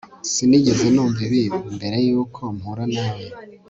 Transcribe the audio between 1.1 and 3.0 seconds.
ibi mbere yuko mpura